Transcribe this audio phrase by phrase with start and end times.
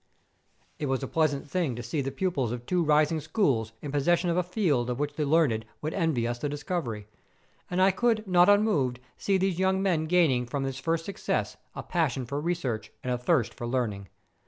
[0.79, 4.31] It was a pleasant thing to see the pupils of two rising schools in possession
[4.31, 7.05] of a field of which the learned would envy us the discovery;
[7.69, 11.83] and I could not unmoved see these young men gaining from this first success a
[11.83, 14.07] passion for research and a thirst for learning.